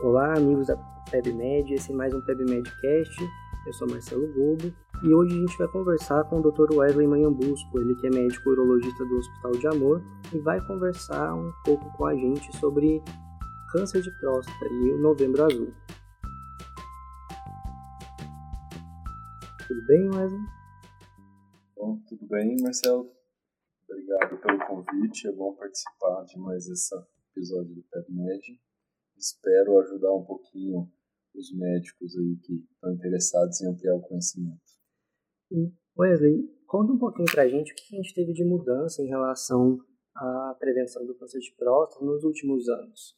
[0.00, 0.76] Olá, amigos da
[1.08, 3.16] PebMed, esse é mais um PebMedcast.
[3.64, 4.74] Eu sou Marcelo Gobo
[5.04, 6.74] e hoje a gente vai conversar com o Dr.
[6.74, 10.02] Wesley Manhambusco, ele que é médico urologista do Hospital de Amor
[10.34, 13.00] e vai conversar um pouco com a gente sobre
[13.70, 15.72] câncer de próstata e o Novembro Azul.
[19.68, 20.40] Tudo bem, Wesley?
[21.76, 23.08] Bom, tudo bem, Marcelo?
[23.88, 26.94] Obrigado pelo convite, é bom participar de mais esse
[27.30, 28.60] episódio do PebMed.
[29.24, 30.86] Espero ajudar um pouquinho
[31.34, 34.60] os médicos aí que estão interessados em ampliar o conhecimento.
[35.98, 39.78] Wesley, conta um pouquinho pra gente o que a gente teve de mudança em relação
[40.14, 43.16] à prevenção do câncer de próstata nos últimos anos.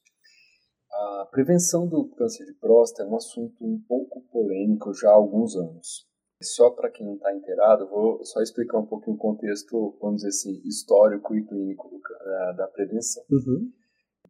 [0.92, 5.56] A prevenção do câncer de próstata é um assunto um pouco polêmico já há alguns
[5.56, 6.06] anos.
[6.40, 10.28] Só para quem não está inteirado, vou só explicar um pouquinho o contexto, vamos dizer
[10.28, 11.90] assim, histórico e clínico
[12.24, 13.24] da, da, prevenção.
[13.28, 13.72] Uhum.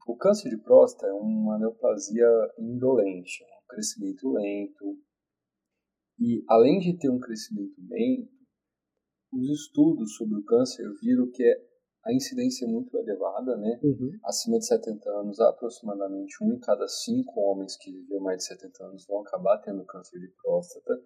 [0.06, 2.28] O câncer de próstata é uma neoplasia
[2.58, 4.98] indolente, um crescimento lento.
[6.20, 8.30] E além de ter um crescimento lento,
[9.32, 11.44] os estudos sobre o câncer viram que
[12.04, 13.80] a incidência é muito elevada, né?
[13.82, 14.12] Uhum.
[14.24, 18.84] Acima de 70 anos, aproximadamente um em cada cinco homens que vivem mais de 70
[18.84, 21.02] anos vão acabar tendo câncer de próstata.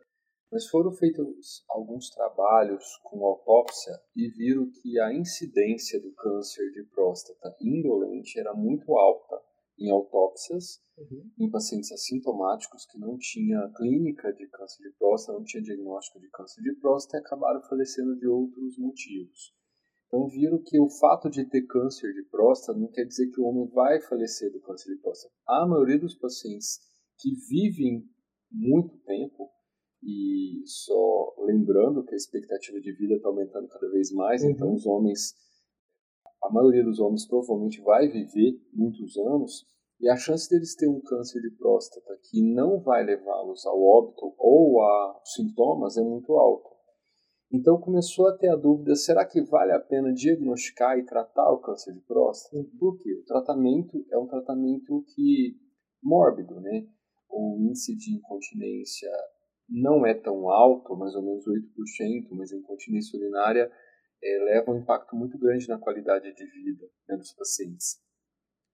[0.53, 6.83] Mas foram feitos alguns trabalhos com autópsia e viram que a incidência do câncer de
[6.85, 9.41] próstata indolente era muito alta
[9.79, 11.31] em autópsias uhum.
[11.39, 16.29] em pacientes assintomáticos que não tinha clínica de câncer de próstata, não tinha diagnóstico de
[16.31, 19.55] câncer de próstata e acabaram falecendo de outros motivos.
[20.07, 23.45] Então viram que o fato de ter câncer de próstata não quer dizer que o
[23.45, 25.33] homem vai falecer do câncer de próstata.
[25.47, 26.81] A maioria dos pacientes
[27.19, 28.05] que vivem
[28.51, 29.49] muito tempo
[30.03, 34.51] e só lembrando que a expectativa de vida está aumentando cada vez mais, uhum.
[34.51, 35.35] então os homens,
[36.43, 39.67] a maioria dos homens provavelmente vai viver muitos anos,
[40.01, 44.35] e a chance deles ter um câncer de próstata que não vai levá-los ao óbito
[44.39, 46.71] ou a sintomas é muito alta.
[47.53, 51.59] Então começou a ter a dúvida: será que vale a pena diagnosticar e tratar o
[51.59, 52.65] câncer de próstata?
[52.79, 53.13] Por quê?
[53.13, 55.59] O tratamento é um tratamento que
[56.03, 56.87] mórbido, né?
[57.29, 59.11] O índice de incontinência
[59.71, 63.71] não é tão alto, mais ou menos 8%, mas a incontinência urinária
[64.23, 68.01] é, leva um impacto muito grande na qualidade de vida né, dos pacientes.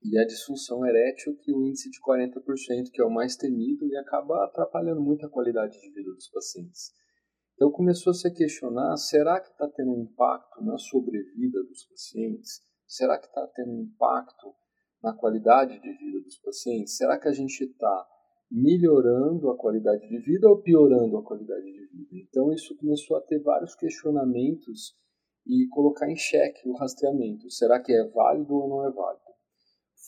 [0.02, 3.96] E a disfunção erétil, que o índice de 40%, que é o mais temido, e
[3.96, 6.92] acaba atrapalhando muito a qualidade de vida dos pacientes.
[7.54, 12.60] Então começou a se questionar, será que está tendo um impacto na sobrevida dos pacientes?
[12.86, 14.54] Será que está tendo um impacto
[15.02, 16.96] na qualidade de vida dos pacientes?
[16.96, 18.06] Será que a gente está
[18.50, 22.26] melhorando a qualidade de vida ou piorando a qualidade de vida.
[22.28, 24.94] Então isso começou a ter vários questionamentos
[25.46, 27.50] e colocar em xeque o rastreamento.
[27.50, 29.24] Será que é válido ou não é válido?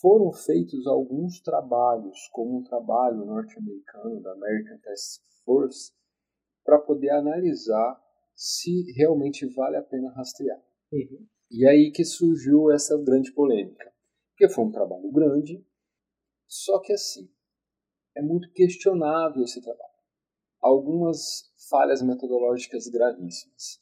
[0.01, 5.91] Foram feitos alguns trabalhos, como um trabalho norte-americano da American Task Force,
[6.63, 7.99] para poder analisar
[8.33, 10.61] se realmente vale a pena rastrear.
[10.93, 11.27] Uhum.
[11.51, 13.91] E aí que surgiu essa grande polêmica.
[14.31, 15.65] Porque foi um trabalho grande,
[16.47, 17.29] só que assim,
[18.15, 19.89] é muito questionável esse trabalho.
[20.61, 23.79] Algumas falhas metodológicas gravíssimas.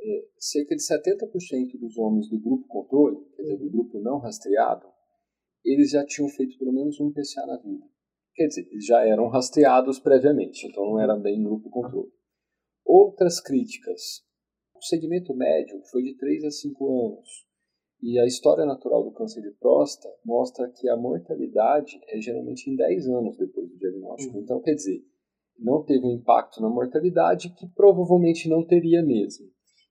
[0.00, 4.86] É, cerca de 70% dos homens do grupo controle, quer dizer, do grupo não rastreado,
[5.64, 7.84] eles já tinham feito pelo menos um PCA na vida.
[8.34, 12.12] Quer dizer, eles já eram rastreados previamente, então não era bem grupo controle.
[12.84, 14.24] Outras críticas.
[14.74, 17.46] O segmento médio foi de 3 a 5 anos.
[18.02, 22.76] E a história natural do câncer de próstata mostra que a mortalidade é geralmente em
[22.76, 24.36] 10 anos depois do diagnóstico.
[24.36, 24.42] Uhum.
[24.42, 25.02] Então, quer dizer,
[25.58, 29.46] não teve um impacto na mortalidade que provavelmente não teria mesmo.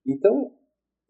[0.05, 0.51] Então,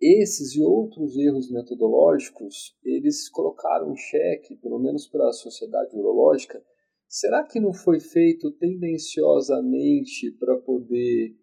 [0.01, 6.61] esses e outros erros metodológicos, eles colocaram em xeque, pelo menos para a sociedade urológica,
[7.07, 11.35] será que não foi feito tendenciosamente para poder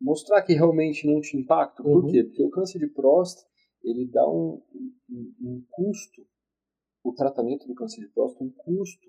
[0.00, 1.82] mostrar que realmente não tinha impacto?
[1.82, 2.10] Por Uhum.
[2.10, 2.24] quê?
[2.24, 3.48] Porque o câncer de próstata
[3.86, 4.60] ele dá um,
[5.08, 6.26] um, um custo,
[7.04, 9.08] o tratamento do câncer de próstata, um custo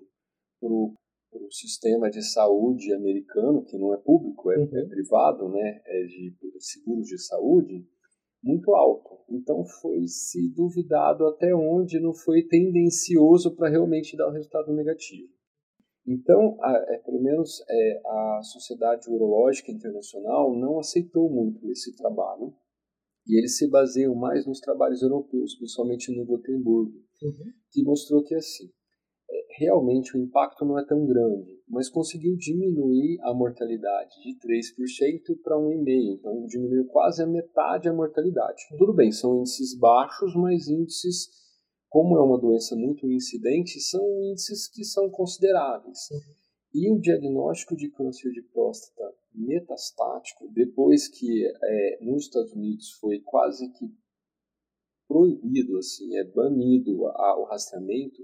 [0.60, 4.68] para o sistema de saúde americano, que não é público, é, Uhum.
[4.72, 7.86] é privado, né, é de seguros de saúde,
[8.42, 9.18] muito alto.
[9.28, 15.28] Então foi se duvidado até onde não foi tendencioso para realmente dar um resultado negativo.
[16.06, 22.54] Então, a, é, pelo menos é, a Sociedade Urológica Internacional não aceitou muito esse trabalho
[23.28, 27.52] e eles se baseiam mais nos trabalhos europeus, principalmente no Gotemburgo, Uhum.
[27.72, 28.70] que mostrou que assim
[29.30, 35.42] é, realmente o impacto não é tão grande, mas conseguiu diminuir a mortalidade de 3%
[35.42, 36.18] para 1,5%.
[36.18, 38.62] Então diminuiu quase a metade a mortalidade.
[38.78, 41.28] Tudo bem, são índices baixos, mas índices
[41.88, 45.98] como é uma doença muito incidente, são índices que são consideráveis.
[46.10, 46.18] Uhum.
[46.74, 53.20] E o diagnóstico de câncer de próstata metastático, depois que é, nos Estados Unidos foi
[53.20, 53.86] quase que
[55.08, 58.22] proibido, assim, é banido a, o rastreamento,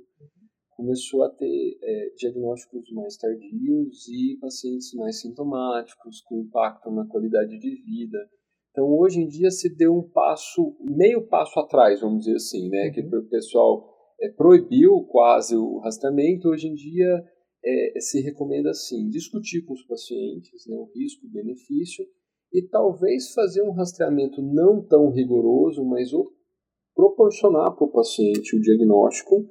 [0.77, 7.59] começou a ter é, diagnósticos mais tardios e pacientes mais sintomáticos, com impacto na qualidade
[7.59, 8.19] de vida.
[8.71, 12.87] Então, hoje em dia, se deu um passo, meio passo atrás, vamos dizer assim, né?
[12.87, 12.93] Uhum.
[12.93, 13.89] Que o pessoal
[14.21, 16.49] é, proibiu quase o rastreamento.
[16.49, 17.25] Hoje em dia,
[17.65, 22.05] é, se recomenda, assim, discutir com os pacientes né, o risco, o benefício,
[22.53, 26.11] e talvez fazer um rastreamento não tão rigoroso, mas
[26.95, 29.45] proporcionar para o paciente o diagnóstico,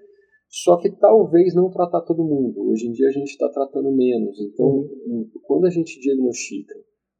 [0.48, 2.69] só que talvez não tratar todo mundo.
[2.69, 4.39] Hoje em dia a gente está tratando menos.
[4.39, 5.30] Então, uhum.
[5.44, 6.75] quando a gente diagnostica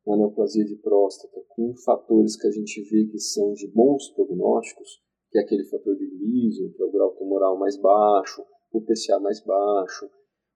[0.06, 5.01] uma neoplasia de próstata com fatores que a gente vê que são de bons prognósticos,
[5.31, 9.19] que é aquele fator de Gleason, que é o grau tumoral mais baixo, o PCA
[9.19, 10.10] mais baixo,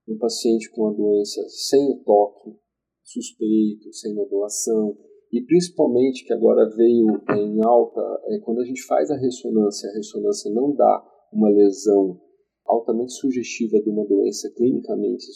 [0.08, 2.56] um paciente com a doença sem o toque
[3.04, 4.96] suspeito, sem nodulação,
[5.32, 7.06] e principalmente que agora veio
[7.36, 12.20] em alta, é, quando a gente faz a ressonância, a ressonância não dá uma lesão
[12.64, 15.26] altamente sugestiva de uma doença clinicamente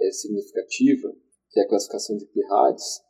[0.00, 1.12] é, significativa,
[1.50, 3.02] que é a classificação de PIRADS,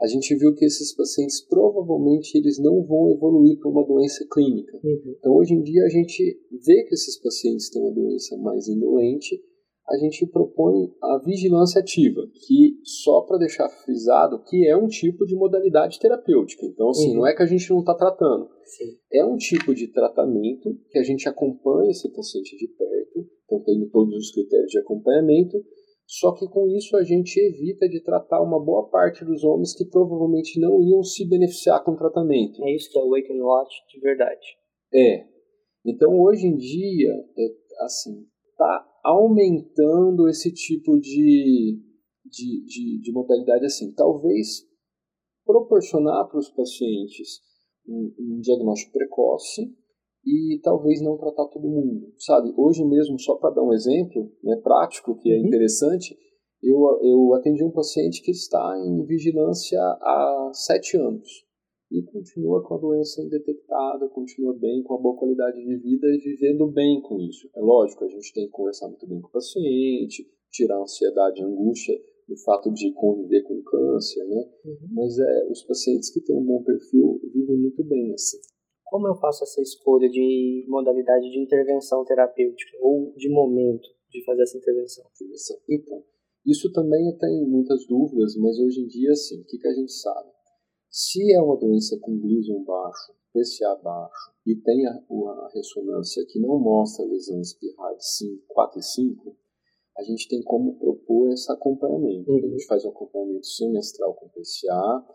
[0.00, 4.80] a gente viu que esses pacientes provavelmente eles não vão evoluir para uma doença clínica.
[4.82, 5.14] Uhum.
[5.18, 9.38] Então hoje em dia a gente vê que esses pacientes têm uma doença mais indolente
[9.90, 15.26] a gente propõe a vigilância ativa, que só para deixar frisado que é um tipo
[15.26, 16.64] de modalidade terapêutica.
[16.64, 17.16] Então, assim, uhum.
[17.16, 18.48] não é que a gente não está tratando.
[18.64, 18.96] Sim.
[19.12, 23.88] É um tipo de tratamento que a gente acompanha esse paciente de perto, então tem
[23.90, 25.58] todos os critérios de acompanhamento,
[26.06, 29.84] só que com isso a gente evita de tratar uma boa parte dos homens que
[29.84, 32.64] provavelmente não iam se beneficiar com o tratamento.
[32.64, 34.46] É isso que é o Wake and Watch de verdade.
[34.94, 35.24] É.
[35.84, 38.26] Então, hoje em dia, é, assim,
[38.56, 41.78] tá aumentando esse tipo de,
[42.24, 43.92] de, de, de modalidade assim.
[43.92, 44.66] Talvez
[45.44, 47.40] proporcionar para os pacientes
[47.88, 49.62] um, um, diagnóstico precoce
[50.24, 52.52] e talvez não tratar todo mundo, sabe?
[52.56, 55.46] Hoje mesmo, só para dar um exemplo né, prático que é uhum.
[55.46, 56.16] interessante,
[56.62, 61.49] eu, eu atendi um paciente que está em vigilância há sete anos
[61.90, 66.18] e continua com a doença indetectada, continua bem, com a boa qualidade de vida e
[66.18, 67.50] vivendo bem com isso.
[67.54, 71.40] É lógico, a gente tem que conversar muito bem com o paciente, tirar a ansiedade
[71.40, 74.48] e angústia do fato de conviver com câncer, né?
[74.64, 74.88] Uhum.
[74.92, 78.38] Mas é, os pacientes que têm um bom perfil vivem muito bem assim.
[78.84, 84.42] Como eu faço essa escolha de modalidade de intervenção terapêutica ou de momento de fazer
[84.42, 85.04] essa intervenção?
[85.68, 86.04] Então,
[86.46, 89.92] isso também tem muitas dúvidas, mas hoje em dia, assim, o que, que a gente
[89.92, 90.28] sabe?
[90.90, 96.40] Se é uma doença com Gleason baixo, PCA baixo e tem a, a ressonância que
[96.40, 97.98] não mostra lesões PIRAD
[98.48, 99.36] 4 e 5,
[99.96, 102.28] a gente tem como propor esse acompanhamento.
[102.28, 102.38] Uhum.
[102.38, 105.06] A gente faz um acompanhamento semestral com PCA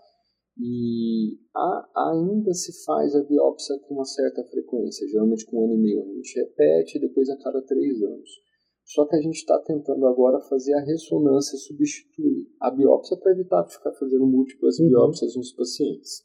[0.57, 5.73] e a, ainda se faz a biópsia com uma certa frequência, geralmente com um ano
[5.73, 8.44] e meio a gente repete, depois a cada três anos.
[8.85, 13.65] Só que a gente está tentando agora fazer a ressonância substituir a biópsia para evitar
[13.65, 14.87] ficar fazendo múltiplas uhum.
[14.89, 16.23] biópsias nos pacientes.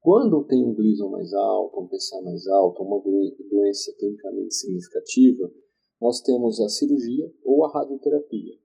[0.00, 5.48] Quando tem um Gleason mais alto, um PCA mais alto, uma doença clinicamente significativa,
[6.00, 8.58] nós temos a cirurgia ou a radioterapia.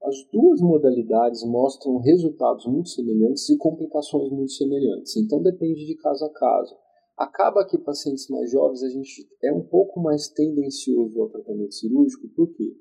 [0.00, 6.24] As duas modalidades mostram resultados muito semelhantes e complicações muito semelhantes, então depende de caso
[6.24, 6.76] a caso.
[7.16, 12.28] Acaba que pacientes mais jovens a gente é um pouco mais tendencioso ao tratamento cirúrgico,
[12.36, 12.76] porque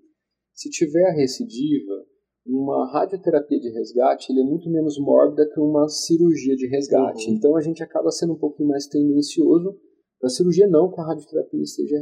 [0.53, 2.05] se tiver a recidiva,
[2.45, 7.27] uma radioterapia de resgate ele é muito menos mórbida que uma cirurgia de resgate.
[7.27, 7.35] Uhum.
[7.35, 9.79] Então a gente acaba sendo um pouquinho mais tendencioso
[10.19, 11.97] para a cirurgia, não que a radioterapia esteja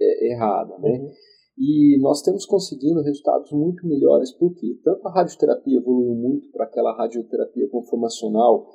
[0.00, 0.98] é, errada, né?
[0.98, 1.10] Uhum.
[1.58, 6.96] E nós temos conseguindo resultados muito melhores, porque tanto a radioterapia evoluiu muito para aquela
[6.96, 8.66] radioterapia conformacional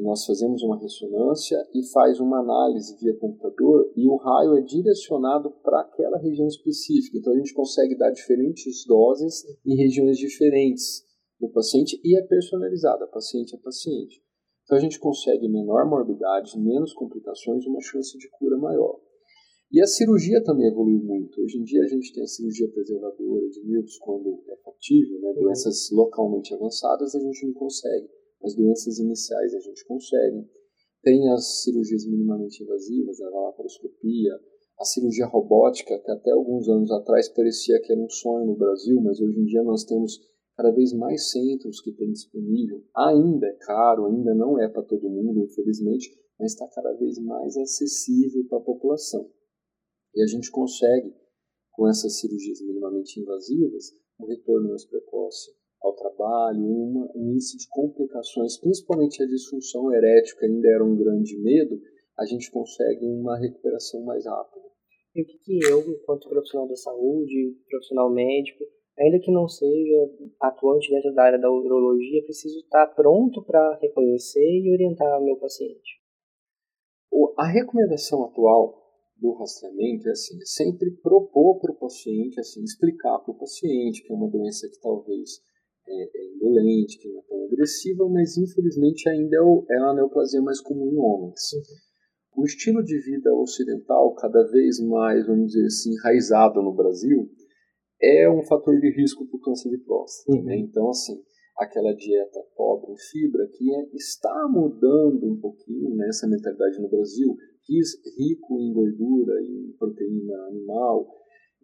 [0.00, 5.50] nós fazemos uma ressonância e faz uma análise via computador e o raio é direcionado
[5.62, 7.18] para aquela região específica.
[7.18, 11.04] Então a gente consegue dar diferentes doses em regiões diferentes
[11.40, 14.22] do paciente e é personalizada, paciente a paciente.
[14.64, 18.98] Então a gente consegue menor morbidade, menos complicações, uma chance de cura maior.
[19.70, 21.40] E a cirurgia também evoluiu muito.
[21.42, 25.32] Hoje em dia a gente tem a cirurgia preservadora de nervos quando é factível, né?
[25.34, 28.08] doenças localmente avançadas a gente não consegue
[28.44, 30.46] as doenças iniciais a gente consegue.
[31.02, 34.32] Tem as cirurgias minimamente invasivas, a laparoscopia,
[34.78, 39.00] a cirurgia robótica, que até alguns anos atrás parecia que era um sonho no Brasil,
[39.00, 40.18] mas hoje em dia nós temos
[40.56, 42.84] cada vez mais centros que tem disponível.
[42.96, 47.56] Ainda é caro, ainda não é para todo mundo, infelizmente, mas está cada vez mais
[47.56, 49.30] acessível para a população.
[50.14, 51.14] E a gente consegue,
[51.72, 55.50] com essas cirurgias minimamente invasivas, um retorno mais precoce
[55.84, 60.96] ao trabalho, uma, um índice de complicações, principalmente a disfunção erétil, que ainda era um
[60.96, 61.78] grande medo,
[62.18, 64.64] a gente consegue uma recuperação mais rápida.
[65.14, 68.64] E o que, que eu, enquanto profissional da saúde, profissional médico,
[68.98, 70.10] ainda que não seja
[70.40, 75.36] atuante dentro da área da urologia, preciso estar pronto para reconhecer e orientar o meu
[75.36, 76.02] paciente?
[77.36, 78.80] A recomendação atual
[79.16, 84.02] do rastreamento é assim, é sempre propor para o paciente, assim, explicar para o paciente
[84.02, 85.40] que é uma doença que talvez
[85.86, 89.94] é, é, indolente, que não é tão agressiva, mas infelizmente ainda é, o, é a
[89.94, 91.52] neoplasia mais comum em homens.
[91.52, 92.42] Uhum.
[92.42, 97.30] O estilo de vida ocidental, cada vez mais, vamos dizer assim, enraizado no Brasil,
[98.02, 100.36] é um fator de risco para o câncer de próstata.
[100.36, 100.44] Uhum.
[100.44, 100.58] Né?
[100.58, 101.22] Então, assim,
[101.56, 106.88] aquela dieta pobre em fibra que é, está mudando um pouquinho nessa né, mentalidade no
[106.88, 107.36] Brasil,
[108.18, 111.06] rico em gordura, em proteína animal.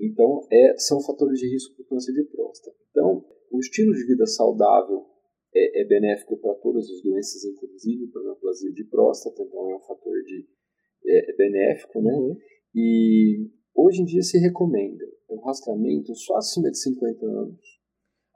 [0.00, 2.76] Então, é, são fatores de risco para o câncer de próstata.
[2.90, 5.06] Então, o estilo de vida saudável
[5.54, 9.76] é, é benéfico para todas as doenças, inclusive para a neoplasia de próstata, então é
[9.76, 10.46] um fator de,
[11.06, 12.12] é, é benéfico, né?
[12.12, 12.36] Uhum.
[12.74, 17.80] E hoje em dia se recomenda o rastreamento só acima de 50 anos,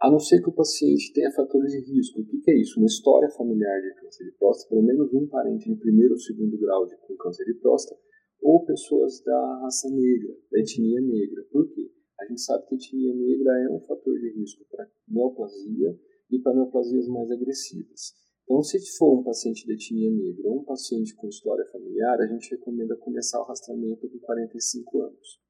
[0.01, 2.21] a não ser que o paciente tenha fatores de risco.
[2.21, 2.79] O que, que é isso?
[2.79, 6.59] Uma história familiar de câncer de próstata, pelo menos um parente de primeiro ou segundo
[6.59, 8.01] grau de, com câncer de próstata,
[8.43, 11.45] ou pessoas da raça negra, da etnia negra.
[11.51, 11.91] Por quê?
[12.25, 16.01] A gente sabe que a etnia negra é um fator de risco para neoplasia
[16.31, 18.15] e para neoplasias mais agressivas.
[18.45, 22.27] Então, se for um paciente de etnia negra ou um paciente com história familiar, a
[22.27, 25.41] gente recomenda começar o rastreamento com 45 anos.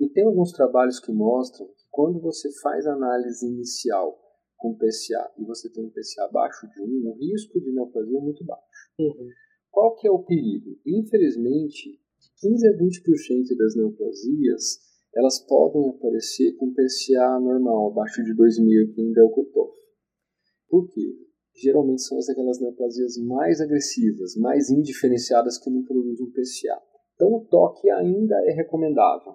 [0.00, 4.20] E tem alguns trabalhos que mostram que quando você faz a análise inicial
[4.56, 8.20] com PCA e você tem um PCA abaixo de 1, o risco de neoplasia é
[8.20, 8.64] muito baixo.
[8.98, 9.30] Uhum.
[9.70, 10.76] Qual que é o perigo?
[10.84, 12.00] Infelizmente,
[12.40, 14.85] 15 a 20% das neoplasias
[15.16, 19.74] elas podem aparecer com PCA normal, abaixo de 2.000, que ainda é o cutoff.
[20.68, 21.26] Por quê?
[21.54, 26.78] Geralmente são aquelas neoplasias mais agressivas, mais indiferenciadas que não produzem PCA.
[27.14, 29.34] Então o toque ainda é recomendável.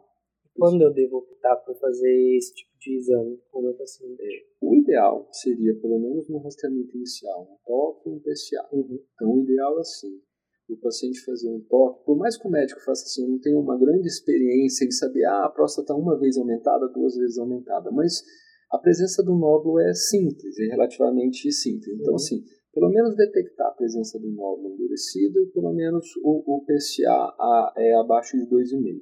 [0.54, 4.22] Quando eu devo optar por fazer esse tipo de exame com o meu paciente?
[4.62, 8.70] O ideal seria, pelo menos no rastreamento inicial, um toque e um PCA.
[8.72, 9.00] Uhum.
[9.16, 10.22] Então, o ideal é assim,
[10.70, 13.60] o paciente fazer um toque, por mais que o médico faça assim, eu não tenho
[13.60, 18.24] uma grande experiência em saber, ah, a próstata uma vez aumentada, duas vezes aumentada, mas
[18.72, 21.94] a presença do nódulo é simples, é relativamente simples.
[22.00, 22.16] Então, uhum.
[22.16, 27.12] assim, pelo menos detectar a presença do nódulo endurecido e pelo menos o, o PCA
[27.12, 29.02] a, é abaixo de 2,5.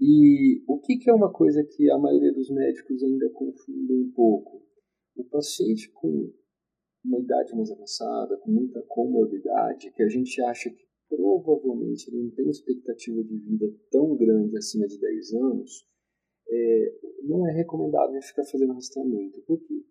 [0.00, 4.10] E o que, que é uma coisa que a maioria dos médicos ainda confunde um
[4.14, 4.62] pouco?
[5.14, 6.32] O paciente com
[7.04, 12.30] uma idade mais avançada, com muita comorbidade, que a gente acha que provavelmente ele não
[12.30, 15.84] tem expectativa de vida tão grande acima de 10 anos,
[16.48, 16.94] é,
[17.24, 19.42] não é recomendável ficar fazendo rastreamento.
[19.42, 19.84] Por quê?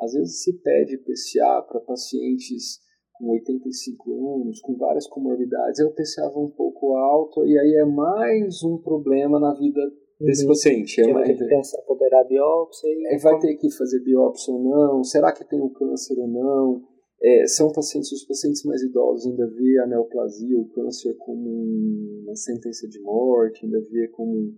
[0.00, 2.80] Às vezes se pede PCA para pacientes
[3.12, 7.74] com 85 anos, com várias comorbidades, aí o PCA vai um pouco alto e aí
[7.74, 9.80] é mais um problema na vida
[10.24, 11.00] desse paciente.
[11.00, 12.88] É vai ter que pensar, poderá biópsia?
[12.88, 13.14] E...
[13.14, 15.04] É, vai ter que fazer biópsia ou não?
[15.04, 16.82] Será que tem um câncer ou não?
[17.22, 22.34] É, são pacientes, os pacientes mais idosos ainda vê a neoplasia, o câncer como uma
[22.34, 24.52] sentença de morte, ainda vê como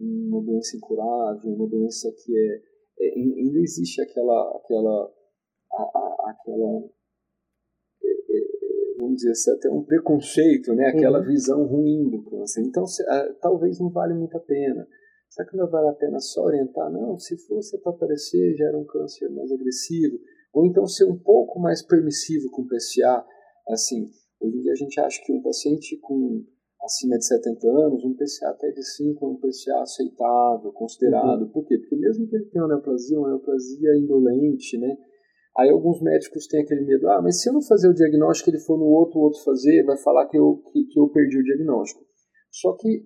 [0.00, 2.62] uma doença incurável, uma doença que é,
[3.00, 5.12] é ainda existe aquela aquela
[5.70, 6.88] a, a, aquela
[8.98, 10.88] vamos dizer assim, até um preconceito, né?
[10.88, 11.26] aquela uhum.
[11.26, 12.62] visão ruim do câncer.
[12.62, 14.86] Então, se, ah, talvez não vale muito a pena.
[15.28, 16.90] Será que não vale a pena só orientar?
[16.90, 20.18] Não, se fosse para aparecer, já era um câncer mais agressivo.
[20.52, 23.24] Ou então ser um pouco mais permissivo com o PSA.
[23.68, 26.44] Assim, hoje em dia a gente acha que um paciente com
[26.82, 31.42] acima de 70 anos, um PCA até de 5 é um PCA aceitável, considerado.
[31.42, 31.48] Uhum.
[31.48, 31.78] Por quê?
[31.78, 34.96] Porque mesmo que ele tenha uma neoplasia, uma neoplasia indolente, né?
[35.56, 38.60] Aí alguns médicos têm aquele medo, ah, mas se eu não fazer o diagnóstico, ele
[38.60, 41.42] for no outro, o outro fazer, vai falar que eu, que, que eu perdi o
[41.42, 42.00] diagnóstico.
[42.52, 43.04] Só que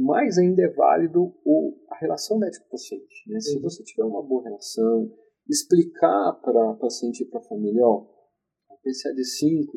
[0.00, 3.28] mais ainda é válido o, a relação médico-paciente.
[3.28, 3.40] Né?
[3.40, 5.10] Se você tiver uma boa relação,
[5.48, 8.06] explicar para o paciente e para a família, ó,
[8.70, 9.72] o PCA de 5,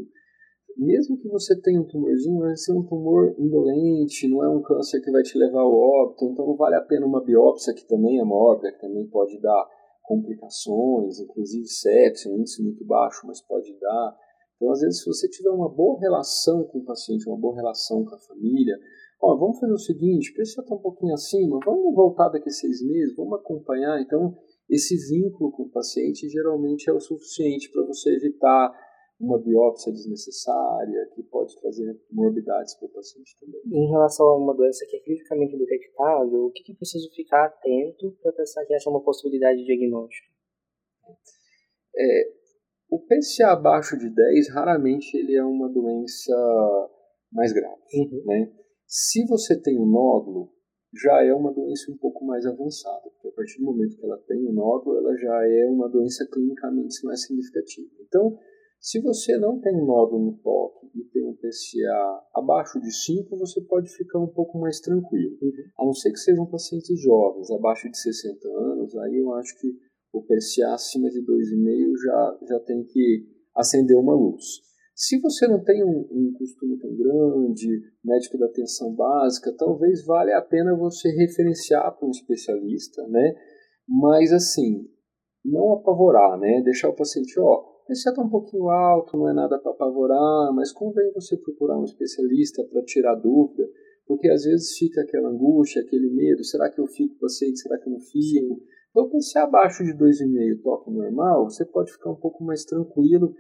[0.77, 5.01] mesmo que você tenha um tumorzinho, vai ser um tumor indolente, não é um câncer
[5.01, 8.19] que vai te levar ao óbito, então não vale a pena uma biópsia, que também
[8.19, 9.67] é mórbida, que também pode dar
[10.03, 14.17] complicações, inclusive sepsia, um índice muito baixo, mas pode dar.
[14.55, 18.05] Então, às vezes, se você tiver uma boa relação com o paciente, uma boa relação
[18.05, 18.77] com a família,
[19.21, 22.81] ó, vamos fazer o seguinte, precisa estar um pouquinho acima, vamos voltar daqui a seis
[22.86, 24.00] meses, vamos acompanhar.
[24.01, 24.38] Então,
[24.69, 28.71] esse vínculo com o paciente geralmente é o suficiente para você evitar
[29.19, 33.62] uma biópsia desnecessária, que pode trazer morbidades para o paciente também.
[33.65, 38.15] Em relação a uma doença que é criticamente detectável, o que, que preciso ficar atento
[38.21, 40.27] para pensar que essa é uma possibilidade de diagnóstico?
[41.97, 42.31] É,
[42.91, 46.36] o PCA abaixo de 10, raramente ele é uma doença
[47.31, 47.81] mais grave.
[47.95, 48.24] Uhum.
[48.25, 48.51] Né?
[48.88, 50.50] Se você tem um nódulo,
[50.96, 54.17] já é uma doença um pouco mais avançada, porque a partir do momento que ela
[54.25, 57.89] tem o um nódulo, ela já é uma doença clinicamente mais significativa.
[58.00, 58.39] Então,
[58.79, 63.38] se você não tem um nódulo no toque e tem um PCA abaixo de 5,
[63.38, 65.38] você pode ficar um pouco mais tranquilo.
[65.41, 65.51] Uhum.
[65.79, 69.67] A não ser que sejam pacientes jovens, abaixo de 60 anos, aí eu acho que
[70.13, 74.62] o PCA acima de 2,5 já, já tem que acender uma luz.
[74.98, 80.36] Se você não tem um, um costume tão grande, médico da atenção básica, talvez valha
[80.36, 83.36] a pena você referenciar para um especialista, né?
[83.88, 84.89] Mas assim,
[85.46, 86.63] não apavorar, né?
[86.63, 90.72] Deixar o paciente, ó, esse está um pouquinho alto, não é nada para apavorar, mas
[90.72, 93.70] convém você procurar um especialista para tirar dúvida,
[94.08, 97.88] porque às vezes fica aquela angústia, aquele medo, será que eu fico paciente, será que
[97.88, 98.63] eu não fico?
[98.89, 103.32] Então, se abaixo de 2,5 toque normal, você pode ficar um pouco mais tranquilo,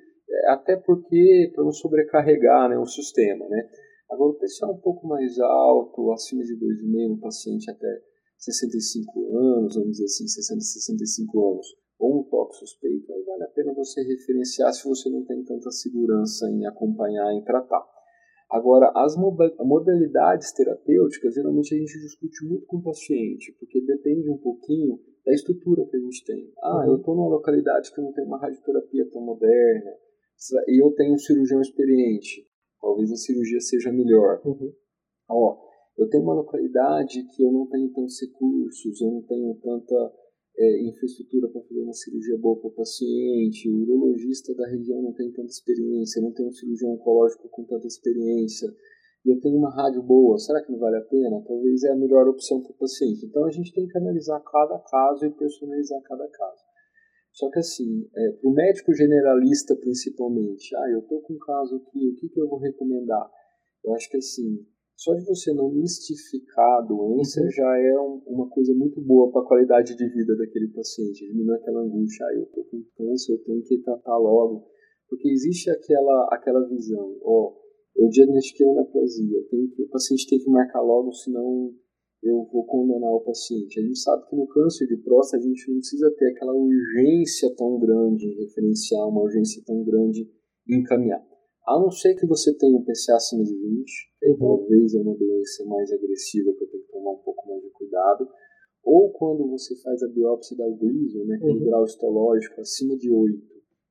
[0.47, 3.69] até porque para não sobrecarregar né, o sistema, né?
[4.09, 8.01] Agora, o PCA é um pouco mais alto, acima de 2,5 no paciente até
[8.37, 11.67] 65 anos, vamos dizer assim, 60, 65 anos,
[11.99, 15.71] ou um toque suspeito, aí vale a pena você referenciar se você não tem tanta
[15.71, 17.85] segurança em acompanhar, em tratar.
[18.49, 24.37] Agora, as modalidades terapêuticas, geralmente a gente discute muito com o paciente, porque depende um
[24.37, 26.53] pouquinho da estrutura que a gente tem.
[26.63, 26.91] Ah, uhum.
[26.91, 29.91] eu estou numa localidade que não tem uma radioterapia tão moderna,
[30.67, 32.47] eu tenho um cirurgião experiente,
[32.81, 34.41] talvez a cirurgia seja melhor.
[34.45, 34.73] Uhum.
[35.29, 35.57] Ó,
[35.97, 40.13] eu tenho uma localidade que eu não tenho tantos recursos, eu não tenho tanta
[40.57, 45.13] é, infraestrutura para fazer uma cirurgia boa para o paciente, o urologista da região não
[45.13, 48.67] tem tanta experiência, não tem um cirurgião oncológico com tanta experiência,
[49.25, 51.43] e eu tenho uma rádio boa, será que não vale a pena?
[51.45, 53.25] Talvez é a melhor opção para o paciente.
[53.25, 56.66] Então a gente tem que analisar cada caso e personalizar cada caso.
[57.37, 61.75] Só que assim, é, para o médico generalista principalmente, ah, eu estou com um caso
[61.75, 63.29] aqui, o que, que eu vou recomendar?
[63.85, 67.51] Eu acho que assim, só de você não mistificar a doença uhum.
[67.51, 71.27] já é um, uma coisa muito boa para a qualidade de vida daquele paciente.
[71.27, 74.65] Diminuir aquela angústia, ah, eu estou com câncer, eu tenho que tratar logo.
[75.07, 77.53] Porque existe aquela, aquela visão, ó,
[77.95, 81.71] eu diagnostiquei uma neoplasia, eu tenho que, o paciente tem que marcar logo, senão
[82.27, 83.79] eu vou condenar o paciente.
[83.79, 87.53] A gente sabe que no câncer de próstata a gente não precisa ter aquela urgência
[87.55, 90.29] tão grande em referenciar, uma urgência tão grande
[90.69, 91.23] em encaminhar.
[91.67, 93.91] A não ser que você tenha um PCA acima de 20,
[94.23, 94.37] uhum.
[94.37, 97.69] talvez é uma doença mais agressiva que eu tenho que tomar um pouco mais de
[97.71, 98.27] cuidado.
[98.83, 101.65] Ou quando você faz a biópsia da Gleason, né, que é uhum.
[101.65, 103.37] grau histológico acima de 8,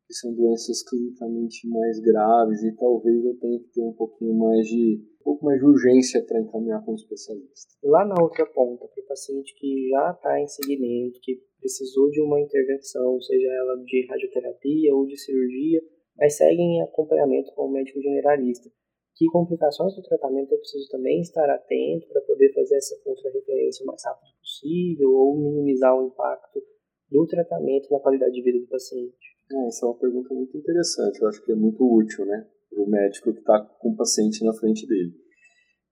[0.07, 4.67] que são doenças clinicamente mais graves e talvez eu tenha que ter um pouquinho mais
[4.67, 7.75] de pouco mais de urgência para encaminhar com um especialista.
[7.83, 12.23] Lá na outra ponta, para o paciente que já está em seguimento, que precisou de
[12.23, 15.83] uma intervenção, seja ela de radioterapia ou de cirurgia,
[16.17, 18.71] mas seguem em acompanhamento com o médico generalista.
[19.17, 23.87] Que complicações do tratamento eu preciso também estar atento para poder fazer essa contra-referência o
[23.87, 26.63] mais rápido possível ou minimizar o impacto
[27.11, 29.37] do tratamento na qualidade de vida do paciente?
[29.51, 32.87] É, essa é uma pergunta muito interessante, eu acho que é muito útil, né, o
[32.89, 35.15] médico que está com o paciente na frente dele.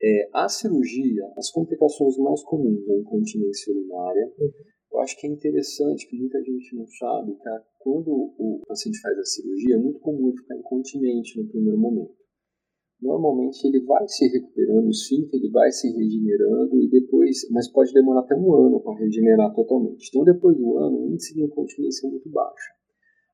[0.02, 4.50] É, a cirurgia, as complicações mais comuns da incontinência urinária, uhum.
[4.94, 7.42] Eu acho que é interessante, que muita gente não sabe, que
[7.80, 12.14] quando o paciente faz a cirurgia, é muito comum ele ficar incontinente no primeiro momento.
[13.02, 18.20] Normalmente ele vai se recuperando, esfíncter ele vai se regenerando e depois, mas pode demorar
[18.20, 20.08] até um ano para regenerar totalmente.
[20.08, 22.72] Então depois do ano, o índice de incontinência é muito baixo.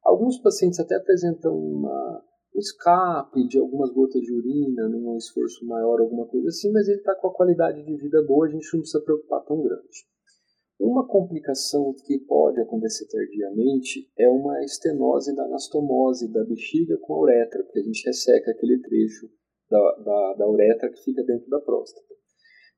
[0.03, 6.01] Alguns pacientes até apresentam uma, um escape de algumas gotas de urina, num esforço maior,
[6.01, 8.81] alguma coisa assim, mas ele está com a qualidade de vida boa, a gente não
[8.81, 10.07] precisa preocupar tão grande.
[10.79, 17.21] Uma complicação que pode acontecer tardiamente é uma estenose da anastomose da bexiga com a
[17.21, 19.29] uretra, porque a gente resseca aquele trecho
[19.71, 22.09] da, da, da uretra que fica dentro da próstata.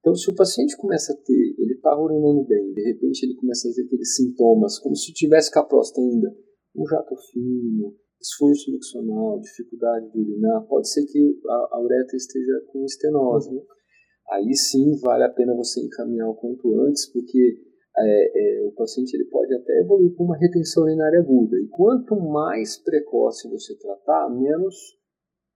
[0.00, 3.68] Então, se o paciente começa a ter, ele está urinando bem, de repente ele começa
[3.68, 6.36] a ter aqueles sintomas, como se tivesse com a próstata ainda,
[6.74, 12.62] um jato fino, esforço miccional, dificuldade de urinar, pode ser que a, a uretra esteja
[12.68, 13.50] com estenose.
[13.50, 13.66] Uhum.
[14.30, 17.60] Aí sim vale a pena você encaminhar o quanto antes, porque
[17.98, 21.56] é, é, o paciente ele pode até evoluir com uma retenção urinária aguda.
[21.58, 24.96] E quanto mais precoce você tratar, menos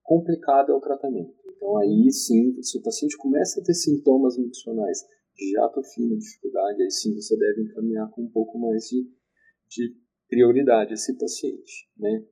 [0.03, 1.33] complicado é o tratamento.
[1.57, 4.99] Então aí sim, se o paciente começa a ter sintomas miccionais
[5.35, 9.03] de jato fino, dificuldade, aí sim você deve encaminhar com um pouco mais de,
[9.69, 9.97] de
[10.29, 12.25] prioridade esse paciente, né?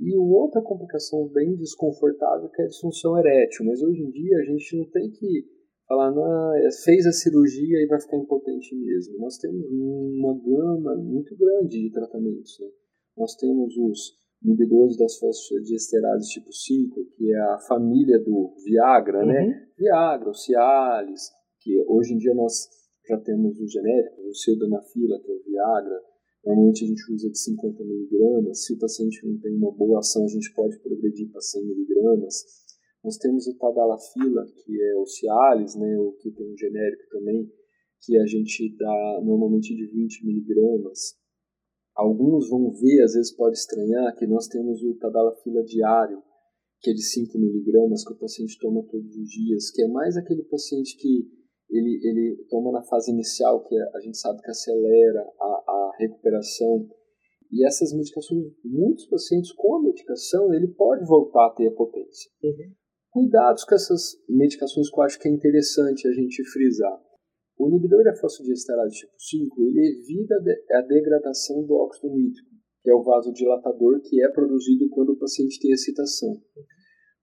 [0.00, 4.44] E outra complicação bem desconfortável que é a disfunção erétil, mas hoje em dia a
[4.44, 5.44] gente não tem que
[5.86, 9.18] falar, não, é, fez a cirurgia e vai ficar impotente mesmo.
[9.18, 12.58] Nós temos uma gama muito grande de tratamentos.
[12.60, 12.68] Né?
[13.18, 19.40] Nós temos os inibidores das fosfodiesterases tipo 5, que é a família do Viagra, né?
[19.40, 19.48] uhum.
[19.48, 19.68] né?
[19.76, 22.68] Viagra, o Cialis, que hoje em dia nós
[23.06, 26.00] já temos os genéricos, o Sildenafila, que é o Viagra,
[26.44, 30.24] normalmente a gente usa de 50 miligramas, se o paciente não tem uma boa ação,
[30.24, 32.44] a gente pode progredir para 100 miligramas.
[33.04, 37.50] Nós temos o Tadalafila, que é o Cialis, né, o que tem um genérico também,
[38.02, 41.18] que a gente dá normalmente de 20 miligramas.
[41.94, 46.22] Alguns vão ver, às vezes pode estranhar, que nós temos o Tadalafila diário,
[46.80, 50.16] que é de 5 miligramas, que o paciente toma todos os dias, que é mais
[50.16, 51.28] aquele paciente que
[51.68, 56.88] ele, ele toma na fase inicial, que a gente sabe que acelera a, a recuperação.
[57.52, 62.30] E essas medicações, muitos pacientes com a medicação, ele pode voltar a ter a potência.
[62.42, 62.72] Uhum.
[63.10, 67.00] Cuidados com essas medicações que eu acho que é interessante a gente frisar.
[67.58, 70.34] O inibidor da fosfodiesterase tipo 5, ele evita
[70.78, 72.48] a degradação do óxido nítrico,
[72.82, 76.40] que é o vasodilatador que é produzido quando o paciente tem excitação.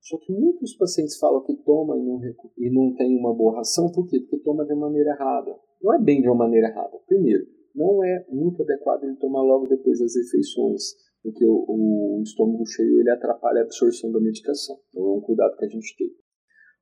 [0.02, 2.22] Só que muitos pacientes falam que toma e não,
[2.58, 4.20] e não tem uma boa ração, por quê?
[4.20, 5.56] Porque toma de maneira errada.
[5.82, 6.98] Não é bem de uma maneira errada.
[7.08, 7.46] Primeiro,
[7.78, 13.00] não é muito adequado ele tomar logo depois das refeições, porque o, o estômago cheio
[13.00, 14.78] ele atrapalha a absorção da medicação.
[14.90, 16.10] Então é um cuidado que a gente tem.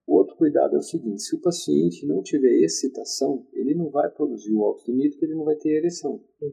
[0.08, 4.10] O outro cuidado é o seguinte: se o paciente não tiver excitação, ele não vai
[4.10, 6.14] produzir o óxido nítrico, ele não vai ter ereção.
[6.42, 6.52] Uhum.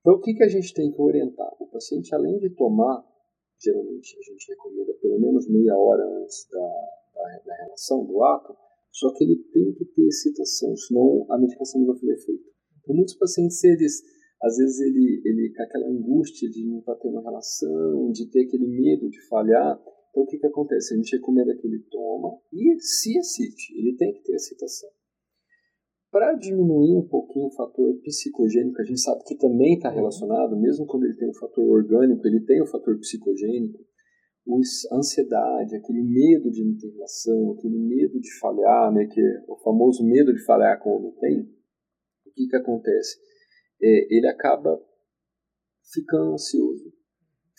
[0.00, 1.52] Então, o que, que a gente tem que orientar?
[1.60, 3.04] O paciente, além de tomar
[3.62, 6.68] geralmente a gente recomenda pelo menos meia hora antes da,
[7.14, 8.56] da, da relação, do ato,
[8.90, 12.50] só que ele tem que ter excitação, senão a medicação não vai fazer efeito.
[12.82, 14.02] Então, muitos pacientes, eles,
[14.42, 18.44] às vezes, ele, ele com aquela angústia de não estar tá tendo relação, de ter
[18.46, 19.80] aquele medo de falhar.
[20.10, 20.94] Então, o que, que acontece?
[20.94, 24.90] A gente recomenda que ele toma e se excite, ele tem que ter excitação.
[26.10, 30.84] Para diminuir um pouquinho o fator psicogênico, a gente sabe que também está relacionado, mesmo
[30.84, 33.78] quando ele tem o fator orgânico, ele tem o fator psicogênico,
[34.90, 39.44] a ansiedade, aquele medo de não ter relação, aquele medo de falhar, né, que é
[39.48, 41.48] o famoso medo de falhar como homem tem,
[42.32, 43.18] que, que acontece?
[43.80, 44.80] É, ele acaba
[45.92, 46.92] ficando ansioso,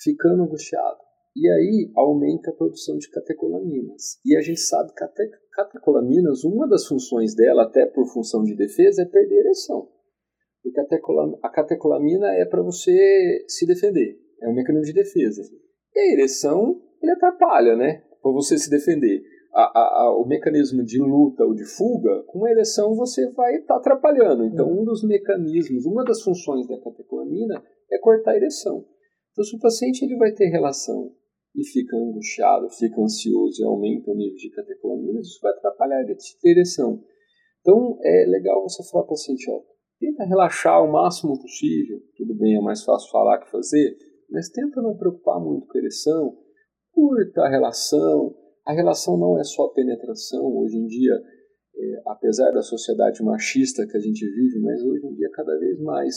[0.01, 1.03] ficando angustiado.
[1.35, 4.19] E aí aumenta a produção de catecolaminas.
[4.23, 5.09] E a gente sabe que a
[5.51, 9.89] catecolaminas, uma das funções dela, até por função de defesa, é perder a ereção.
[10.61, 15.41] Porque a catecolamina é para você se defender, é um mecanismo de defesa.
[15.93, 18.03] E a ereção, ele atrapalha, né?
[18.21, 19.21] Para você se defender.
[19.53, 23.55] A, a, a, o mecanismo de luta ou de fuga, com a ereção você vai
[23.55, 24.45] estar tá atrapalhando.
[24.45, 28.83] Então, um dos mecanismos, uma das funções da catecolamina é cortar a ereção.
[29.31, 31.11] Então, se o paciente ele vai ter relação
[31.55, 36.49] e fica angustiado, fica ansioso e aumenta o nível de catecolaminas, isso vai atrapalhar a
[36.49, 37.03] ereção.
[37.61, 39.61] Então, é legal você falar para o paciente, ó,
[39.99, 43.95] tenta relaxar o máximo possível, tudo bem, é mais fácil falar que fazer,
[44.29, 46.37] mas tenta não preocupar muito com a ereção,
[46.91, 48.35] curta a relação,
[48.65, 51.13] a relação não é só penetração, hoje em dia,
[51.75, 55.79] é, apesar da sociedade machista que a gente vive, mas hoje em dia cada vez
[55.81, 56.15] mais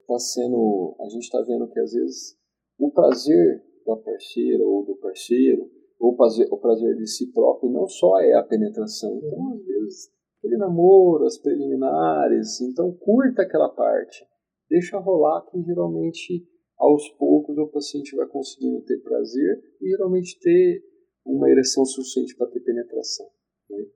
[0.00, 2.36] está sendo, a gente está vendo que às vezes
[2.78, 7.86] o prazer da parceira ou do parceiro, ou prazer, o prazer de si próprio, não
[7.88, 9.16] só é a penetração.
[9.16, 14.24] Então, às vezes, aquele namoro, as preliminares, então curta aquela parte,
[14.70, 16.46] deixa rolar que geralmente
[16.78, 20.82] aos poucos o paciente vai conseguindo ter prazer e geralmente ter
[21.28, 23.28] uma ereção suficiente para ter penetração.
[23.70, 23.86] Né?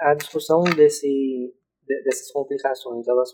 [0.00, 1.54] A discussão desse,
[2.04, 3.30] dessas complicações, elas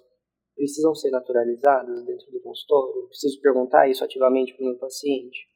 [0.54, 3.02] precisam ser naturalizadas dentro do consultório?
[3.02, 5.46] Eu preciso perguntar isso ativamente para o meu paciente?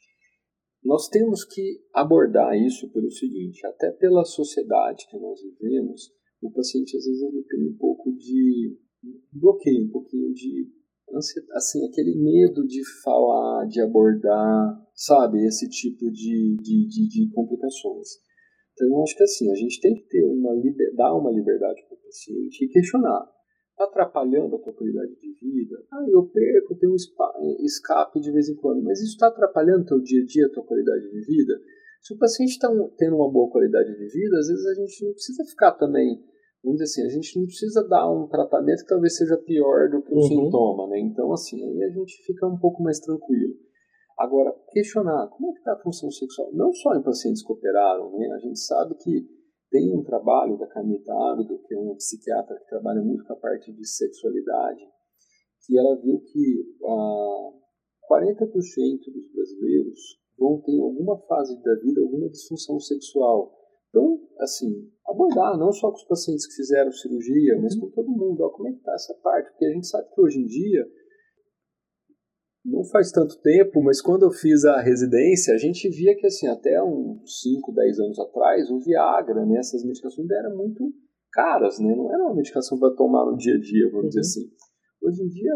[0.84, 6.96] Nós temos que abordar isso pelo seguinte, até pela sociedade que nós vivemos, o paciente
[6.96, 8.76] às vezes ele tem um pouco de
[9.32, 10.70] bloqueio, um pouquinho de
[11.52, 18.08] assim, aquele medo de falar, de abordar, sabe, esse tipo de, de, de, de complicações.
[18.72, 20.54] Então, eu acho que assim, a gente tem que ter uma
[20.94, 23.28] dar uma liberdade para o paciente e questionar
[23.72, 25.76] está atrapalhando a tua qualidade de vida.
[25.92, 30.00] Ah, eu perco, tenho um escape de vez em quando, mas isso está atrapalhando teu
[30.00, 31.54] dia a dia, tua qualidade de vida?
[32.00, 35.12] Se o paciente está tendo uma boa qualidade de vida, às vezes a gente não
[35.12, 36.20] precisa ficar também,
[36.62, 40.02] vamos dizer assim, a gente não precisa dar um tratamento que talvez seja pior do
[40.02, 40.22] que o uhum.
[40.22, 41.00] sintoma, né?
[41.00, 43.54] Então, assim, aí a gente fica um pouco mais tranquilo.
[44.22, 48.16] Agora, questionar como é que está a função sexual, não só em pacientes que operaram,
[48.16, 48.30] né?
[48.30, 49.26] A gente sabe que
[49.68, 53.36] tem um trabalho da Camita Ábido, que é uma psiquiatra que trabalha muito com a
[53.36, 54.86] parte de sexualidade,
[55.66, 57.50] que ela viu que ah,
[58.08, 58.46] 40%
[59.12, 59.98] dos brasileiros
[60.38, 63.58] vão ter alguma fase da vida alguma disfunção sexual.
[63.88, 68.40] Então, assim, abordar não só com os pacientes que fizeram cirurgia, mas com todo mundo.
[68.44, 69.50] Ó, como é que está essa parte?
[69.50, 70.88] Porque a gente sabe que hoje em dia,
[72.64, 76.46] não faz tanto tempo, mas quando eu fiz a residência, a gente via que, assim,
[76.46, 80.92] até uns 5, 10 anos atrás, o Viagra, né, essas medicações eram muito
[81.32, 81.94] caras, né?
[81.94, 84.08] Não era uma medicação para tomar no dia a dia, vamos uhum.
[84.08, 84.50] dizer assim.
[85.00, 85.52] Hoje em dia,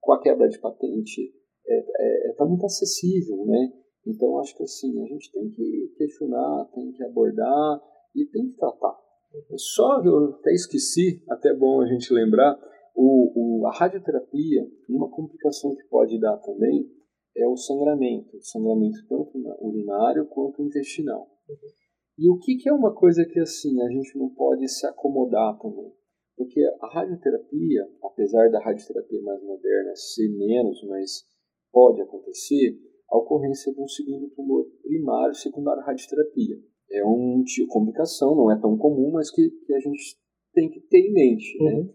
[0.00, 3.72] com a quebra de patente, está é, é, tá muito acessível, né?
[4.06, 7.80] Então, acho que assim, a gente tem que questionar, tem que abordar
[8.14, 8.98] e tem que tratar.
[9.56, 12.58] Só, eu até esqueci, até bom a gente lembrar,
[12.94, 16.90] o, o, a radioterapia, uma complicação que pode dar também
[17.36, 21.30] é o sangramento, sangramento tanto urinário quanto intestinal.
[21.48, 21.56] Uhum.
[22.18, 25.58] E o que, que é uma coisa que assim a gente não pode se acomodar
[25.58, 25.92] também?
[26.36, 31.24] Porque a radioterapia, apesar da radioterapia mais moderna ser menos, mas
[31.72, 32.78] pode acontecer,
[33.10, 36.56] a ocorrência de um segundo tumor primário secundário radioterapia.
[36.90, 40.18] É um tipo complicação, não é tão comum, mas que, que a gente
[40.52, 41.62] tem que ter em mente.
[41.62, 41.72] Né?
[41.72, 41.84] Uhum.
[41.84, 41.92] Né?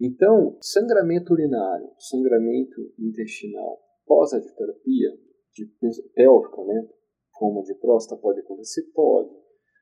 [0.00, 5.10] Então, sangramento urinário, sangramento intestinal pós-radioterapia,
[5.52, 5.66] de
[6.14, 6.88] pélvica, né,
[7.32, 8.82] como de próstata, pode acontecer?
[8.94, 9.30] Pode.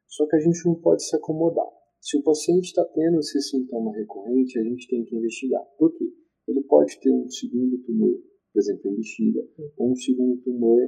[0.07, 1.69] Só que a gente não pode se acomodar.
[2.01, 5.63] Se o paciente está tendo esse sintoma recorrente, a gente tem que investigar.
[5.79, 6.05] Por quê?
[6.47, 8.19] Ele pode ter um segundo tumor
[8.59, 9.41] por exemplo, em bexiga,
[9.77, 10.83] ou um segundo tumor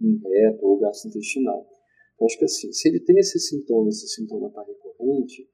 [0.00, 1.68] em reto ou gastrointestinal.
[2.14, 5.48] Então, acho que assim, se ele tem esse sintoma, esse sintoma está recorrente,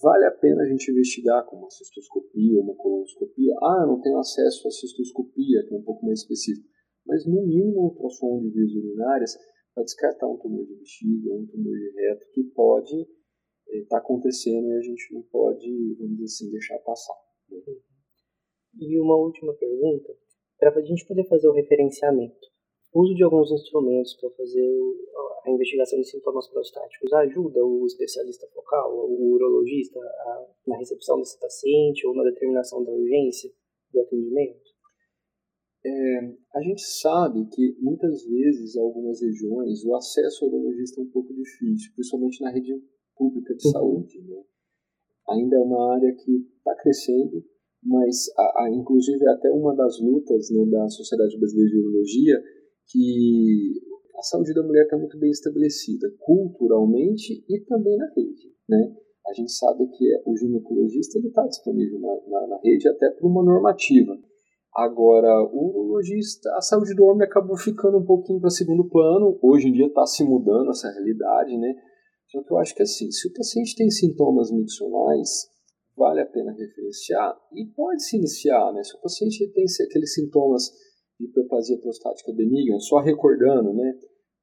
[0.00, 3.54] vale a pena a gente investigar com uma cistoscopia uma colonoscopia.
[3.62, 6.68] Ah, não tenho acesso à cistoscopia, que é um pouco mais específico.
[7.06, 9.36] Mas, no mínimo, ultrassom de vias urinárias
[9.74, 13.08] para descartar um tumor de bexiga, um tumor de reto, que pode estar
[13.70, 17.16] eh, tá acontecendo e a gente não pode, vamos dizer assim, deixar passar.
[17.50, 17.58] Né?
[18.80, 20.14] E uma última pergunta
[20.58, 22.46] para a gente poder fazer o referenciamento.
[22.94, 24.80] Uso de alguns instrumentos para fazer
[25.44, 31.38] a investigação de sintomas prostáticos ajuda o especialista focal, o urologista, a, na recepção desse
[31.38, 33.50] paciente ou na determinação da urgência
[33.92, 34.68] do atendimento?
[35.84, 36.18] É,
[36.54, 41.10] a gente sabe que muitas vezes, em algumas regiões, o acesso ao urologista é um
[41.10, 42.74] pouco difícil, principalmente na rede
[43.16, 43.72] pública de uhum.
[43.72, 44.20] saúde.
[44.22, 44.42] Né?
[45.30, 47.44] Ainda é uma área que está crescendo,
[47.82, 52.42] mas a, a, inclusive até uma das lutas né, da Sociedade Brasileira de Urologia
[52.90, 53.72] que
[54.16, 58.94] a saúde da mulher está muito bem estabelecida culturalmente e também na rede, né?
[59.28, 63.44] A gente sabe que o ginecologista está disponível na, na, na rede até por uma
[63.44, 64.18] normativa.
[64.74, 69.38] Agora, o urologista, a saúde do homem acabou ficando um pouquinho para segundo plano.
[69.42, 71.74] Hoje em dia está se mudando essa realidade, né?
[72.28, 75.48] Só que eu acho que assim, se o paciente tem sintomas miccionais,
[75.96, 78.82] vale a pena referenciar e pode se iniciar, né?
[78.82, 80.70] Se o paciente tem aqueles sintomas
[81.20, 83.94] hiperplasia prostática benigna, só recordando, né?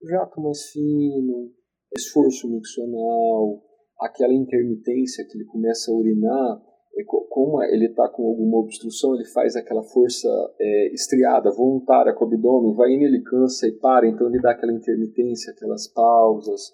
[0.04, 1.52] Jato mais fino,
[1.96, 3.62] esforço miccional,
[4.00, 6.62] aquela intermitência que ele começa a urinar,
[6.98, 12.24] é como ele está com alguma obstrução, ele faz aquela força é, estriada, voluntária com
[12.24, 16.72] o abdômen, vai indo, ele cansa e para, então ele dá aquela intermitência, aquelas pausas,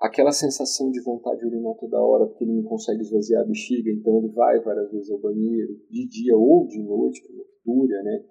[0.00, 3.90] aquela sensação de vontade de urinar toda hora porque ele não consegue esvaziar a bexiga,
[3.90, 8.24] então ele vai várias vezes ao banheiro, de dia ou de noite, por noctúria, né?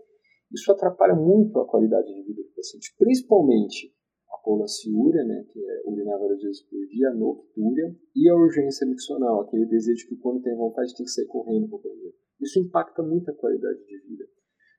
[0.52, 3.94] Isso atrapalha muito a qualidade de vida do paciente, principalmente
[4.32, 8.88] a polaciúria, né, que é urinar várias vezes por dia, a noctúria, e a urgência
[8.88, 12.16] miccional, aquele desejo que quando tem vontade tem que sair correndo para o banheiro.
[12.42, 14.26] Isso impacta muito a qualidade de vida.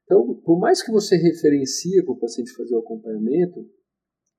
[0.05, 3.65] Então, por mais que você referencie para o paciente fazer o acompanhamento,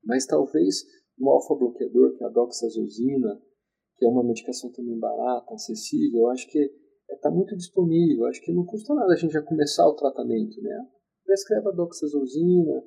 [0.04, 0.84] mas talvez
[1.20, 3.41] um alfa-bloqueador, que é a doxazosina,
[3.98, 6.60] que é uma medicação também barata, acessível, eu acho que
[7.10, 8.26] está muito disponível.
[8.26, 10.88] Acho que não custa nada a gente já começar o tratamento, né?
[11.32, 12.84] Prescreve a doxazosina,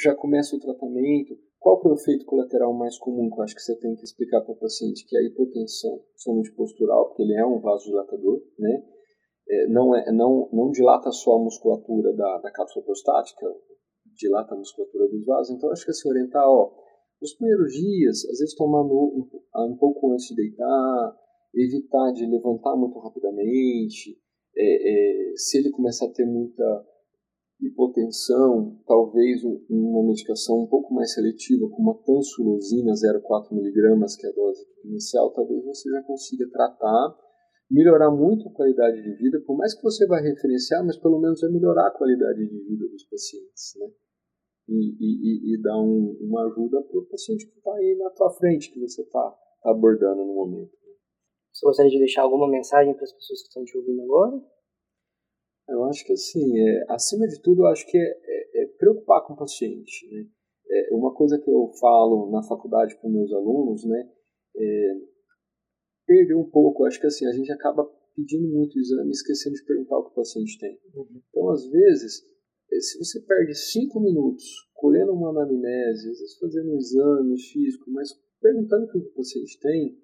[0.00, 1.36] já começa o tratamento.
[1.58, 4.04] Qual que é o efeito colateral mais comum que eu acho que você tem que
[4.04, 5.04] explicar para o paciente?
[5.04, 8.84] Que é a hipotensão, somente postural, porque ele é um vasodilatador, né?
[9.50, 13.44] É, não, é, não, não dilata só a musculatura da, da cápsula prostática,
[14.14, 15.56] dilata a musculatura dos vasos.
[15.56, 16.70] Então, acho que se orientar, ó,
[17.20, 21.16] nos primeiros dias, às vezes tomar um, um pouco antes de deitar,
[21.52, 24.16] evitar de levantar muito rapidamente.
[24.56, 26.86] É, é, se ele começar a ter muita
[27.60, 34.32] hipotensão, talvez uma medicação um pouco mais seletiva, como a tansulosina 0,4mg, que é a
[34.32, 37.16] dose inicial, talvez você já consiga tratar,
[37.70, 41.40] melhorar muito a qualidade de vida, por mais que você vá referenciar, mas pelo menos
[41.40, 43.88] vai melhorar a qualidade de vida dos pacientes, né?
[44.68, 48.30] e, e, e dar um, uma ajuda para o paciente que está aí na tua
[48.30, 49.30] frente, que você está
[49.62, 50.76] tá abordando no momento.
[51.52, 54.40] Você gostaria de deixar alguma mensagem para as pessoas que estão te ouvindo agora?
[55.68, 59.24] Eu acho que assim, é, acima de tudo, eu acho que é, é, é preocupar
[59.26, 60.08] com o paciente.
[60.10, 60.26] Né?
[60.70, 64.10] É, o, uma coisa que eu falo na faculdade com meus alunos, né,
[64.56, 64.94] é
[66.06, 67.84] perder um pouco, acho que assim, a gente acaba
[68.16, 70.78] pedindo muito exame, esquecendo de perguntar o que o paciente tem.
[70.94, 71.22] Uhum.
[71.28, 72.24] Então, às vezes,
[72.72, 77.90] eh, se você perde cinco minutos colhendo uma anamnese, às vezes fazendo um exame físico,
[77.90, 78.08] mas
[78.40, 79.98] perguntando o que o paciente tem,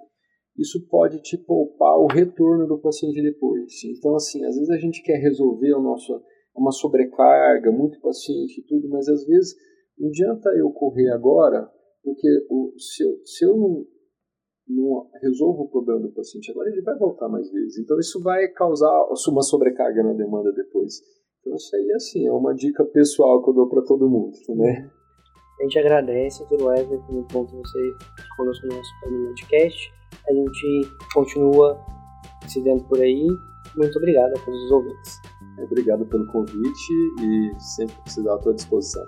[0.56, 3.72] isso pode te poupar o retorno do paciente depois.
[3.84, 6.22] Então, assim, às vezes a gente quer resolver o nosso,
[6.56, 9.54] uma sobrecarga, muito paciente e tudo, mas às vezes
[9.98, 11.68] não adianta eu correr agora,
[12.02, 13.86] porque o, se, eu, se eu não,
[14.68, 17.78] não resolvo o problema do paciente agora, ele vai voltar mais vezes.
[17.78, 21.00] Então, isso vai causar uma sobrecarga na demanda depois.
[21.40, 24.90] Então, isso aí, assim, é uma dica pessoal que eu dou para todo mundo, né?
[25.60, 27.92] A gente agradece, doutor Wesley, por muito bom você
[28.36, 29.92] conosco no nosso podcast.
[30.28, 31.78] A gente continua
[32.46, 33.26] se vendo por aí.
[33.76, 35.20] Muito obrigado a todos os ouvintes.
[35.58, 39.06] Obrigado pelo convite e sempre precisar à tua disposição.